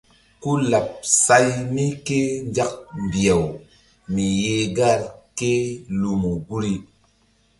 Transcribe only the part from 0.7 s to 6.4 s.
laɓ say mí ké nzak mbih-aw mi yeh gar ké lumu